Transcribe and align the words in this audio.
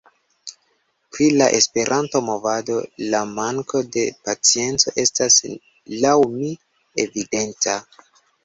Pri 1.15 1.25
la 1.41 1.49
Esperanto-movado, 1.57 2.77
la 3.15 3.21
manko 3.35 3.83
de 3.97 4.07
pacienco 4.31 4.95
estas 5.05 5.39
laŭ 5.99 6.19
mi 6.39 6.51
evidenta. 7.07 7.81